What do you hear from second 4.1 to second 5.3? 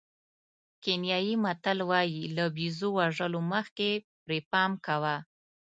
پرې پام کوه.